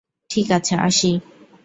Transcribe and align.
ঠিক 0.29 0.47
আছে, 0.51 0.73
আসি। 0.79 1.11